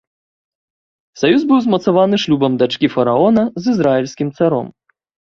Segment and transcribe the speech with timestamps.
[1.19, 4.67] Саюз быў змацаваны шлюбам дачкі фараона з ізраільскім царом.